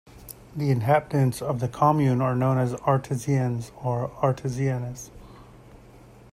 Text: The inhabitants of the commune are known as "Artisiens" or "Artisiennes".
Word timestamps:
The 0.55 0.71
inhabitants 0.71 1.43
of 1.43 1.59
the 1.59 1.67
commune 1.67 2.21
are 2.21 2.35
known 2.35 2.57
as 2.57 2.73
"Artisiens" 2.73 3.69
or 3.85 4.09
"Artisiennes". 4.19 5.11